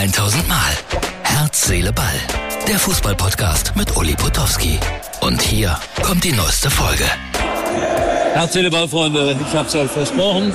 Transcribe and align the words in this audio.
1000 0.00 0.48
Mal. 0.48 0.56
Herz, 1.24 1.66
Seele, 1.66 1.92
Ball. 1.92 2.06
Der 2.66 2.78
Fußballpodcast 2.78 3.76
mit 3.76 3.94
Uli 3.98 4.14
Potowski. 4.14 4.80
Und 5.20 5.42
hier 5.42 5.76
kommt 6.02 6.24
die 6.24 6.32
neueste 6.32 6.70
Folge. 6.70 7.04
Herz, 8.32 8.54
Seele, 8.54 8.70
Ball, 8.70 8.88
Freunde. 8.88 9.36
Ich 9.46 9.54
hab's 9.54 9.74
euch 9.74 9.90
versprochen. 9.90 10.54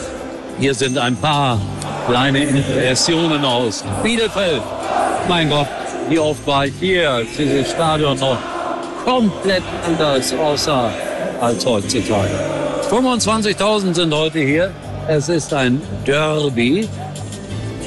Hier 0.59 0.73
sind 0.73 0.97
ein 0.97 1.15
paar 1.15 1.61
kleine 2.07 2.39
Impressionen 2.43 3.45
aus 3.45 3.83
Bielefeld. 4.01 4.63
Mein 5.29 5.47
Gott, 5.47 5.67
wie 6.09 6.17
oft 6.17 6.47
war 6.47 6.65
ich 6.65 6.73
hier, 6.79 7.23
dieses 7.37 7.69
Stadion 7.69 8.17
noch 8.17 8.39
komplett 9.03 9.63
anders 9.85 10.33
aussah 10.33 10.89
als 11.39 11.63
heutzutage. 11.63 12.31
25.000 12.89 13.93
sind 13.93 14.11
heute 14.11 14.39
hier. 14.39 14.71
Es 15.07 15.29
ist 15.29 15.53
ein 15.53 15.79
Derby. 16.03 16.89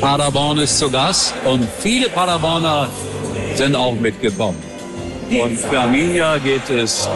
Paderborn 0.00 0.58
ist 0.58 0.78
zu 0.78 0.88
Gast 0.90 1.34
und 1.44 1.66
viele 1.80 2.08
Paderborner 2.08 2.88
sind 3.56 3.74
auch 3.74 3.94
mitgekommen. 3.94 4.62
Und 5.28 5.58
für 5.58 5.80
Arminia 5.80 6.38
geht 6.38 6.70
es 6.70 7.08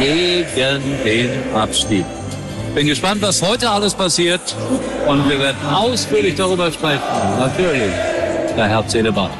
gegen 0.00 0.82
den 1.04 1.30
Abstieg. 1.54 2.04
Bin 2.74 2.88
gespannt, 2.88 3.22
was 3.22 3.40
heute 3.40 3.70
alles 3.70 3.94
passiert 3.94 4.40
und 5.06 5.28
wir 5.28 5.38
werden 5.38 5.64
ausführlich 5.72 6.34
darüber 6.34 6.72
sprechen. 6.72 7.00
Natürlich, 7.38 7.92
der 8.56 8.84
Seele, 8.88 9.12
Ball. 9.12 9.30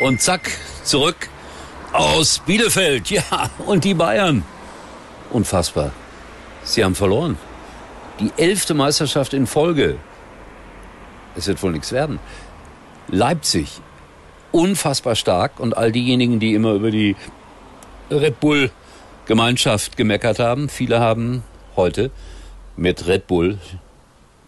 Und 0.00 0.20
zack, 0.20 0.50
zurück 0.82 1.28
aus 1.92 2.40
Bielefeld. 2.46 3.10
Ja, 3.10 3.50
und 3.66 3.84
die 3.84 3.94
Bayern. 3.94 4.44
Unfassbar. 5.30 5.92
Sie 6.62 6.84
haben 6.84 6.94
verloren. 6.94 7.38
Die 8.18 8.32
elfte 8.36 8.74
Meisterschaft 8.74 9.32
in 9.32 9.46
Folge. 9.46 9.96
Es 11.36 11.46
wird 11.46 11.62
wohl 11.62 11.72
nichts 11.72 11.92
werden. 11.92 12.18
Leipzig. 13.08 13.80
Unfassbar 14.52 15.14
stark. 15.14 15.58
Und 15.58 15.76
all 15.76 15.92
diejenigen, 15.92 16.40
die 16.40 16.54
immer 16.54 16.72
über 16.72 16.90
die 16.90 17.16
Red 18.10 18.40
Bull 18.40 18.70
Gemeinschaft 19.26 19.96
gemeckert 19.96 20.40
haben, 20.40 20.68
viele 20.68 20.98
haben 20.98 21.44
heute 21.76 22.10
mit 22.76 23.06
Red 23.06 23.26
Bull 23.26 23.58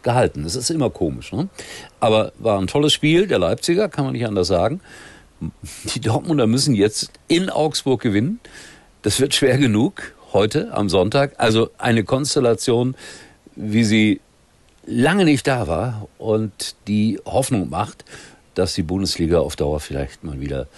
gehalten. 0.03 0.43
Das 0.43 0.57
ist 0.57 0.71
immer 0.71 0.91
komisch. 0.91 1.33
Ne? 1.33 1.49
Aber 2.01 2.33
war 2.39 2.59
ein 2.59 2.67
tolles 2.67 2.93
Spiel 2.93 3.27
der 3.27 3.39
Leipziger, 3.39 3.89
kann 3.89 4.05
man 4.05 4.15
nicht 4.15 4.27
anders 4.27 4.49
sagen. 4.49 4.81
Die 5.95 6.01
Dortmunder 6.01 6.47
müssen 6.47 6.75
jetzt 6.75 7.11
in 7.29 7.51
Augsburg 7.51 8.01
gewinnen. 8.01 8.41
Das 9.03 9.21
wird 9.21 9.35
schwer 9.35 9.59
genug 9.59 10.15
heute 10.33 10.73
am 10.73 10.89
Sonntag. 10.89 11.35
Also 11.39 11.71
eine 11.79 12.05
Konstellation, 12.05 12.95
wie 13.57 13.85
sie 13.85 14.21
lange 14.87 15.25
nicht 15.25 15.47
da 15.47 15.69
war 15.69 16.09
und 16.19 16.77
die 16.89 17.21
Hoffnung 17.25 17.71
macht, 17.71 18.05
dass 18.55 18.75
die 18.75 18.83
Bundesliga 18.83 19.41
auf 19.41 19.57
Dauer 19.57 19.81
vielleicht 19.81 20.25
mal 20.25 20.41
wieder 20.41 20.69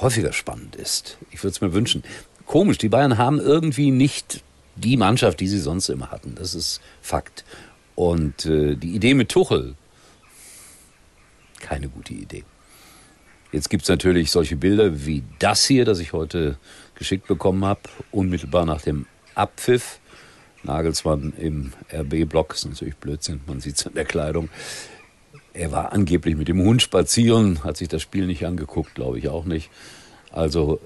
häufiger 0.00 0.32
spannend 0.32 0.76
ist. 0.76 1.18
Ich 1.30 1.42
würde 1.42 1.52
es 1.52 1.60
mir 1.60 1.72
wünschen. 1.72 2.02
Komisch, 2.46 2.78
die 2.78 2.88
Bayern 2.88 3.18
haben 3.18 3.38
irgendwie 3.38 3.90
nicht 3.90 4.42
die 4.76 4.96
Mannschaft, 4.96 5.40
die 5.40 5.48
sie 5.48 5.60
sonst 5.60 5.88
immer 5.88 6.10
hatten. 6.10 6.34
Das 6.34 6.54
ist 6.54 6.80
Fakt. 7.00 7.44
Und 7.94 8.44
äh, 8.46 8.74
die 8.74 8.94
Idee 8.94 9.14
mit 9.14 9.28
Tuchel, 9.28 9.74
keine 11.60 11.88
gute 11.88 12.12
Idee. 12.12 12.44
Jetzt 13.54 13.70
gibt's 13.70 13.88
natürlich 13.88 14.32
solche 14.32 14.56
Bilder 14.56 15.06
wie 15.06 15.22
das 15.38 15.64
hier, 15.64 15.84
das 15.84 16.00
ich 16.00 16.12
heute 16.12 16.58
geschickt 16.96 17.28
bekommen 17.28 17.64
habe, 17.64 17.82
unmittelbar 18.10 18.66
nach 18.66 18.82
dem 18.82 19.06
Abpfiff. 19.36 20.00
Nagelsmann 20.64 21.32
im 21.38 21.72
RB-Block, 21.92 22.52
ist 22.52 22.64
natürlich 22.64 22.96
Blödsinn, 22.96 23.42
man 23.46 23.60
sieht's 23.60 23.86
an 23.86 23.94
der 23.94 24.06
Kleidung. 24.06 24.48
Er 25.52 25.70
war 25.70 25.92
angeblich 25.92 26.34
mit 26.34 26.48
dem 26.48 26.62
Hund 26.62 26.82
spazieren, 26.82 27.62
hat 27.62 27.76
sich 27.76 27.86
das 27.86 28.02
Spiel 28.02 28.26
nicht 28.26 28.44
angeguckt, 28.44 28.96
glaube 28.96 29.20
ich 29.20 29.28
auch 29.28 29.44
nicht. 29.44 29.70
Also 30.32 30.80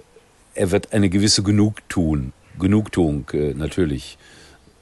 er 0.54 0.70
wird 0.70 0.92
eine 0.92 1.08
gewisse 1.08 1.42
Genugtuung, 1.42 2.34
Genugtuung 2.58 3.30
äh, 3.32 3.54
natürlich. 3.54 4.18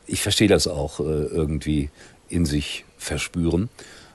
Ich 0.08 0.22
verstehe 0.22 0.48
das 0.48 0.66
auch 0.66 0.98
äh, 0.98 1.02
irgendwie 1.02 1.90
in 2.28 2.46
sich 2.46 2.84
verspüren. 2.98 3.68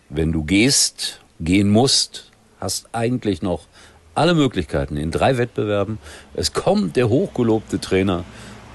Wenn 0.09 0.33
du 0.33 0.43
gehst, 0.43 1.21
gehen 1.39 1.69
musst, 1.69 2.30
hast 2.61 2.89
eigentlich 2.93 3.41
noch 3.41 3.67
alle 4.15 4.33
Möglichkeiten 4.33 4.97
in 4.97 5.11
drei 5.11 5.37
Wettbewerben. 5.37 5.97
Es 6.33 6.53
kommt 6.53 6.95
der 6.95 7.09
hochgelobte 7.09 7.79
Trainer, 7.79 8.23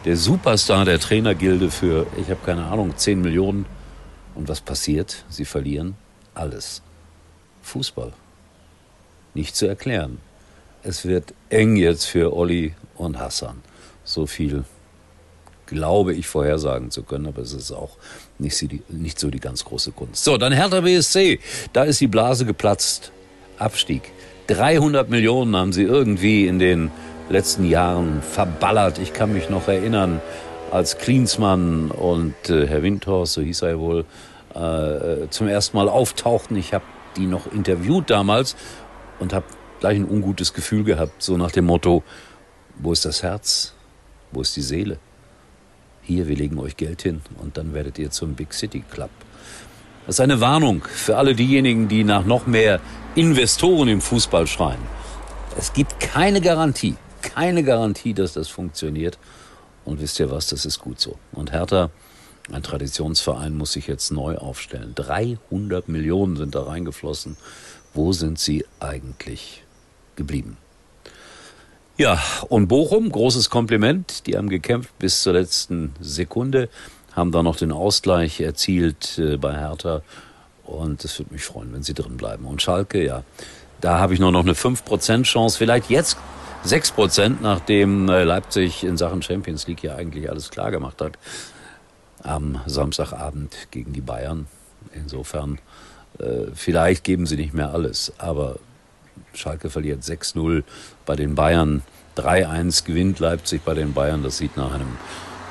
der 0.05 0.17
Superstar 0.17 0.85
der 0.85 1.01
Trainergilde 1.01 1.71
für, 1.71 2.07
ich 2.21 2.29
habe 2.31 2.41
keine 2.45 2.67
Ahnung, 2.67 2.97
10 2.97 3.23
Millionen. 3.23 3.67
Und 4.35 4.49
was 4.49 4.61
passiert? 4.61 5.25
Sie 5.31 5.45
verlieren 5.45 5.97
alles. 6.35 6.83
Fußball. 7.63 8.13
Nicht 9.35 9.57
zu 9.57 9.67
erklären. 9.67 10.19
Es 10.83 11.05
wird 11.05 11.35
eng 11.49 11.77
jetzt 11.77 12.05
für 12.05 12.35
Olli 12.37 12.75
und 12.97 13.19
Hassan. 13.19 13.63
So 14.05 14.27
viel 14.27 14.65
glaube 15.67 16.15
ich 16.15 16.29
vorhersagen 16.29 16.91
zu 16.91 17.03
können, 17.03 17.27
aber 17.27 17.43
es 17.43 17.53
ist 17.53 17.73
auch 17.73 17.97
nicht, 18.39 18.65
nicht 18.89 19.19
so 19.19 19.31
die 19.31 19.41
ganz 19.41 19.65
große 19.65 19.93
Kunst. 19.93 20.23
So, 20.23 20.37
dann 20.37 20.53
Hertha 20.53 20.81
BSC. 20.81 21.41
Da 21.73 21.85
ist 21.85 22.01
die 22.01 22.07
Blase 22.07 22.47
geplatzt. 22.47 23.11
Abstieg. 23.59 24.13
300 24.49 25.09
Millionen 25.11 25.57
haben 25.57 25.73
sie 25.73 25.83
irgendwie 25.83 26.47
in 26.47 26.59
den 26.59 26.91
letzten 27.29 27.65
Jahren 27.65 28.23
verballert. 28.23 28.99
Ich 28.99 29.13
kann 29.13 29.33
mich 29.33 29.51
noch 29.51 29.69
erinnern, 29.69 30.21
als 30.71 30.99
Klinsmann 30.99 31.91
und 31.91 32.35
äh, 32.49 32.67
Herr 32.67 32.83
Windhorst, 32.83 33.35
so 33.35 33.41
hieß 33.41 33.63
er 33.63 33.79
wohl, 33.79 34.05
äh, 34.55 35.29
zum 35.31 35.49
ersten 35.49 35.77
Mal 35.77 35.89
auftauchten. 35.89 36.57
Ich 36.57 36.75
habe 36.75 36.85
die 37.17 37.27
noch 37.27 37.53
interviewt 37.53 38.11
damals 38.11 38.57
und 39.19 39.33
habe 39.33 39.47
gleich 39.81 39.97
ein 39.97 40.09
ungutes 40.09 40.55
Gefühl 40.55 40.85
gehabt, 40.85 41.23
so 41.23 41.37
nach 41.37 41.51
dem 41.51 41.67
Motto, 41.67 42.03
wo 42.79 42.93
ist 42.93 43.05
das 43.05 43.23
Herz? 43.23 43.75
Wo 44.33 44.41
ist 44.41 44.57
die 44.57 44.63
Seele? 44.63 44.99
Hier, 46.03 46.29
wir 46.29 46.37
legen 46.37 46.59
euch 46.59 46.77
Geld 46.77 47.03
hin 47.03 47.21
und 47.39 47.57
dann 47.57 47.75
werdet 47.75 47.99
ihr 47.99 48.11
zum 48.11 48.35
Big 48.35 48.55
City 48.55 48.85
Club. 48.91 49.11
Das 50.07 50.17
ist 50.17 50.21
eine 50.21 50.41
Warnung 50.41 50.85
für 50.85 51.17
alle 51.17 51.35
diejenigen, 51.35 51.89
die 51.89 52.05
nach 52.05 52.25
noch 52.25 52.47
mehr 52.47 52.81
Investoren 53.17 53.89
im 53.89 54.01
Fußball 54.01 54.47
schreien. 54.47 54.79
Es 55.59 55.73
gibt 55.73 55.99
keine 55.99 56.41
Garantie, 56.41 56.95
keine 57.23 57.65
Garantie, 57.65 58.15
dass 58.15 58.33
das 58.33 58.49
funktioniert. 58.49 59.19
Und 59.85 60.01
wisst 60.01 60.21
ihr 60.21 60.31
was, 60.31 60.47
das 60.47 60.65
ist 60.65 60.79
gut 60.79 61.01
so. 61.01 61.19
Und 61.33 61.51
Hertha, 61.51 61.91
ein 62.53 62.63
Traditionsverein, 62.63 63.57
muss 63.57 63.73
sich 63.73 63.89
jetzt 63.89 64.13
neu 64.13 64.37
aufstellen. 64.37 64.93
300 64.95 65.89
Millionen 65.89 66.37
sind 66.37 66.55
da 66.55 66.63
reingeflossen. 66.63 67.37
Wo 67.93 68.13
sind 68.13 68.39
sie 68.39 68.65
eigentlich 68.79 69.65
geblieben? 70.15 70.57
Ja, 71.97 72.23
und 72.49 72.69
Bochum, 72.69 73.11
großes 73.11 73.51
Kompliment. 73.51 74.27
Die 74.27 74.37
haben 74.37 74.51
gekämpft 74.51 74.97
bis 74.99 75.23
zur 75.23 75.33
letzten 75.33 75.95
Sekunde 76.01 76.69
haben 77.17 77.33
da 77.33 77.43
noch 77.43 77.57
den 77.57 77.73
Ausgleich 77.73 78.41
erzielt 78.41 79.19
äh, 79.19 79.39
bei 79.39 79.57
Hertha. 79.57 80.03
Und 80.65 81.05
es 81.05 81.19
würde 81.19 81.33
mich 81.33 81.45
freuen, 81.45 81.73
wenn 81.73 81.83
sie 81.83 81.95
drin 81.95 82.17
bleiben. 82.17 82.45
Und 82.45 82.61
Schalke, 82.61 83.05
ja, 83.05 83.25
da 83.81 83.99
habe 83.99 84.15
ich 84.15 84.21
nur 84.21 84.33
noch 84.33 84.43
eine 84.43 84.53
5% 84.53 85.23
Chance. 85.23 85.59
Vielleicht 85.59 85.91
jetzt 85.91 86.19
6%, 86.67 87.37
nachdem 87.41 88.09
äh, 88.09 88.25
Leipzig 88.25 88.85
in 88.85 88.97
Sachen 88.97 89.23
Champions 89.23 89.67
League 89.67 89.83
ja 89.83 89.95
eigentlich 89.95 90.29
alles 90.29 90.51
klar 90.51 90.71
gemacht 90.71 91.01
hat. 91.01 91.13
Am 92.23 92.61
Samstagabend 92.67 93.55
gegen 93.71 93.93
die 93.93 94.01
Bayern. 94.01 94.47
Insofern, 94.93 95.59
äh, 96.19 96.47
vielleicht 96.55 97.05
geben 97.05 97.27
sie 97.27 97.37
nicht 97.37 97.55
mehr 97.55 97.73
alles. 97.73 98.13
Aber 98.19 98.57
Schalke 99.33 99.71
verliert 99.71 100.03
6-0 100.03 100.65
bei 101.07 101.17
den 101.17 101.35
Bayern. 101.35 101.83
3-1 102.17 102.85
gewinnt 102.85 103.21
Leipzig 103.21 103.63
bei 103.65 103.75
den 103.75 103.93
Bayern. 103.93 104.23
Das 104.23 104.39
sieht 104.39 104.57
nach 104.57 104.75
einem 104.75 104.97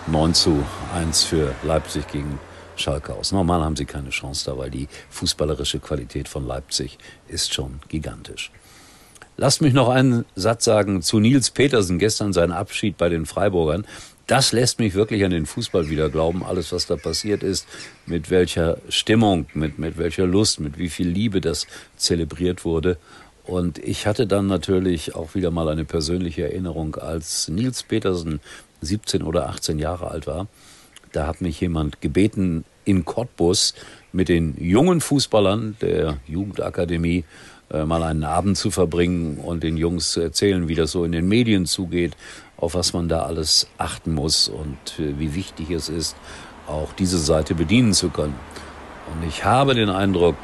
9 0.08 0.34
zu 0.36 0.64
1 0.94 1.24
für 1.24 1.56
Leipzig 1.64 2.08
gegen 2.08 2.40
Schalke 2.76 3.14
aus. 3.14 3.32
Normal 3.32 3.62
haben 3.62 3.76
sie 3.76 3.86
keine 3.86 4.12
Chance 4.12 4.46
da, 4.46 4.58
weil 4.58 4.70
die 4.70 4.88
fußballerische 5.10 5.80
Qualität 5.80 6.28
von 6.28 6.46
Leipzig 6.46 7.00
ist 7.28 7.54
schon 7.54 7.80
gigantisch. 7.88 8.52
Lasst 9.38 9.62
mich 9.62 9.74
noch 9.74 9.90
einen 9.90 10.26
Satz 10.36 10.64
sagen 10.64 11.02
zu 11.02 11.20
Nils 11.20 11.50
Petersen, 11.50 11.98
gestern 11.98 12.34
sein 12.34 12.52
Abschied 12.52 12.98
bei 12.98 13.10
den 13.10 13.26
Freiburgern. 13.26 13.86
Das 14.28 14.52
lässt 14.52 14.80
mich 14.80 14.94
wirklich 14.94 15.26
an 15.26 15.32
den 15.32 15.48
Fußball 15.48 15.90
wieder 15.90 16.10
glauben, 16.10 16.44
alles 16.44 16.72
was 16.72 16.86
da 16.86 16.96
passiert 16.98 17.42
ist, 17.42 17.68
mit 18.06 18.30
welcher 18.30 18.78
Stimmung, 18.90 19.48
mit, 19.54 19.80
mit 19.80 19.98
welcher 19.98 20.28
Lust, 20.28 20.60
mit 20.60 20.78
wie 20.78 20.90
viel 20.90 21.08
Liebe 21.08 21.42
das 21.42 21.66
zelebriert 21.98 22.64
wurde. 22.64 22.98
Und 23.44 23.78
ich 23.80 24.08
hatte 24.08 24.26
dann 24.26 24.48
natürlich 24.48 25.16
auch 25.16 25.36
wieder 25.36 25.52
mal 25.52 25.70
eine 25.70 25.86
persönliche 25.86 26.44
Erinnerung, 26.44 26.96
als 26.96 27.48
Nils 27.48 27.84
Petersen 27.84 28.40
17 28.82 29.24
oder 29.24 29.50
18 29.50 29.80
Jahre 29.80 30.12
alt 30.12 30.28
war. 30.28 30.48
Da 31.12 31.28
hat 31.28 31.42
mich 31.42 31.62
jemand 31.62 32.02
gebeten, 32.02 32.66
in 32.84 33.06
Cottbus 33.06 33.74
mit 34.12 34.30
den 34.30 34.56
jungen 34.60 35.02
Fußballern 35.02 35.78
der 35.82 36.18
Jugendakademie 36.28 37.26
äh, 37.72 37.84
mal 37.84 38.04
einen 38.04 38.24
Abend 38.24 38.58
zu 38.58 38.70
verbringen 38.70 39.38
und 39.38 39.64
den 39.64 39.76
Jungs 39.76 40.12
zu 40.12 40.22
erzählen, 40.22 40.68
wie 40.68 40.76
das 40.76 40.92
so 40.92 41.04
in 41.04 41.12
den 41.12 41.28
Medien 41.28 41.66
zugeht, 41.66 42.16
auf 42.58 42.76
was 42.76 42.94
man 42.94 43.10
da 43.10 43.24
alles 43.24 43.68
achten 43.78 44.14
muss 44.14 44.48
und 44.48 44.78
äh, 45.00 45.20
wie 45.20 45.34
wichtig 45.34 45.72
es 45.72 45.90
ist, 45.90 46.16
auch 46.68 46.94
diese 46.94 47.18
Seite 47.18 47.56
bedienen 47.56 47.94
zu 47.94 48.10
können. 48.10 48.36
Und 49.12 49.28
ich 49.28 49.44
habe 49.44 49.76
den 49.76 49.90
Eindruck, 49.90 50.36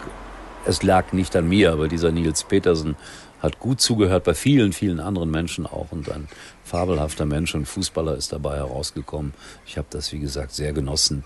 es 0.66 0.84
lag 0.84 1.14
nicht 1.14 1.36
an 1.36 1.48
mir, 1.48 1.72
aber 1.72 1.88
dieser 1.88 2.12
Nils 2.12 2.44
Petersen 2.44 2.96
hat 3.42 3.60
gut 3.60 3.82
zugehört 3.82 4.24
bei 4.24 4.34
vielen, 4.34 4.72
vielen 4.72 5.00
anderen 5.00 5.32
Menschen 5.32 5.66
auch 5.66 5.88
und 5.92 6.12
ein 6.12 6.28
fabelhafter 6.64 7.26
Mensch 7.26 7.56
und 7.56 7.66
Fußballer 7.66 8.16
ist 8.16 8.32
dabei 8.32 8.58
herausgekommen. 8.58 9.34
Ich 9.66 9.78
habe 9.78 9.88
das, 9.90 10.12
wie 10.14 10.20
gesagt, 10.20 10.54
sehr 10.54 10.74
genossen, 10.74 11.24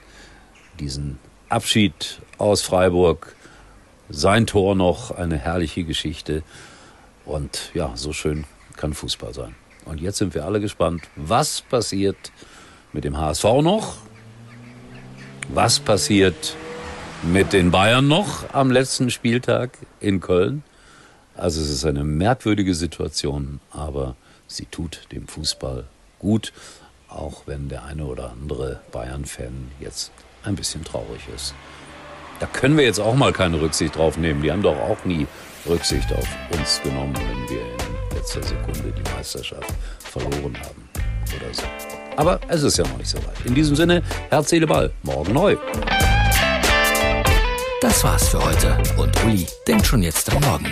diesen 0.80 1.20
Abschied 1.50 2.22
aus 2.38 2.62
Freiburg, 2.62 3.36
sein 4.10 4.48
Tor 4.48 4.76
noch, 4.76 5.12
eine 5.12 5.38
herrliche 5.38 5.84
Geschichte 5.84 6.44
und 7.26 7.72
ja, 7.74 7.92
so 7.96 8.14
schön 8.14 8.46
kann 8.78 8.94
Fußball 8.94 9.34
sein. 9.34 9.56
Und 9.86 10.02
jetzt 10.02 10.18
sind 10.18 10.34
wir 10.34 10.46
alle 10.46 10.60
gespannt, 10.60 11.04
was 11.16 11.62
passiert 11.62 12.32
mit 12.94 13.04
dem 13.04 13.18
HSV 13.18 13.44
noch, 13.62 13.98
was 15.50 15.80
passiert 15.80 16.56
mit 17.24 17.54
den 17.54 17.72
Bayern 17.72 18.08
noch 18.08 18.54
am 18.54 18.72
letzten 18.72 19.10
Spieltag 19.10 19.78
in 20.00 20.20
Köln. 20.22 20.64
Also 21.38 21.62
es 21.62 21.70
ist 21.70 21.86
eine 21.86 22.04
merkwürdige 22.04 22.74
Situation, 22.74 23.60
aber 23.72 24.16
sie 24.48 24.66
tut 24.66 25.08
dem 25.12 25.28
Fußball 25.28 25.86
gut, 26.20 26.54
auch 27.10 27.44
wenn 27.46 27.68
der 27.70 27.84
eine 27.84 28.06
oder 28.06 28.32
andere 28.32 28.80
Bayern-Fan 28.92 29.72
jetzt 29.80 30.12
ein 30.44 30.56
bisschen 30.56 30.84
traurig 30.84 31.22
ist. 31.36 31.54
Da 32.40 32.46
können 32.48 32.78
wir 32.78 32.86
jetzt 32.86 33.00
auch 33.00 33.16
mal 33.16 33.34
keine 33.34 33.62
Rücksicht 33.62 33.96
drauf 33.96 34.18
nehmen. 34.18 34.42
Die 34.42 34.52
haben 34.52 34.62
doch 34.62 34.78
auch 34.78 35.04
nie 35.06 35.28
Rücksicht 35.68 36.12
auf 36.14 36.28
uns 36.52 36.82
genommen, 36.84 37.16
wenn 37.16 37.50
wir 37.50 37.62
in 37.62 38.18
letzter 38.18 38.44
Sekunde 38.44 38.94
die 38.94 39.12
Meisterschaft 39.16 39.74
verloren 40.00 40.58
haben 40.62 40.90
oder 41.36 41.54
so. 41.54 41.64
Aber 42.18 42.40
es 42.48 42.64
ist 42.64 42.78
ja 42.78 42.86
noch 42.86 42.98
nicht 42.98 43.10
so 43.10 43.18
weit. 43.18 43.46
In 43.46 43.56
diesem 43.56 43.76
Sinne, 43.76 44.04
Herz, 44.30 44.50
Seele, 44.50 44.68
Ball. 44.68 44.92
Morgen 45.04 45.34
neu. 45.34 45.58
Das 47.82 48.04
war's 48.04 48.30
für 48.30 48.44
heute. 48.44 48.78
Und 48.98 49.24
Uli 49.26 49.46
denkt 49.68 49.86
schon 49.86 50.02
jetzt 50.02 50.32
am 50.32 50.42
Morgen. 50.42 50.72